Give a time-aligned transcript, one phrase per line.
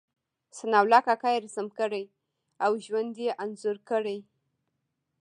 [0.57, 2.03] ثناء الله کاکا يې رسم کړی
[2.63, 4.19] او ژوند یې انځور کړی.